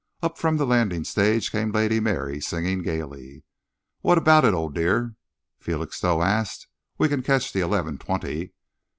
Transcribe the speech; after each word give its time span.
Up 0.23 0.39
from 0.39 0.57
the 0.57 0.65
landing 0.65 1.03
stage 1.03 1.51
came 1.51 1.71
Lady 1.71 1.99
Mary, 1.99 2.41
singing 2.41 2.81
gaily. 2.81 3.43
"What 3.99 4.17
about 4.17 4.43
it, 4.45 4.51
old 4.55 4.73
dear?" 4.73 5.13
Felixstowe 5.59 6.23
asked. 6.23 6.65
"We 6.97 7.07
can 7.07 7.21
catch 7.21 7.53
the 7.53 7.59
eleven 7.61 7.99
twenty." 7.99 8.53